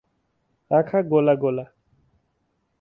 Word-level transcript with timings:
आँखा 0.71 1.01
गोला 1.11 1.33
गोला। 1.43 1.63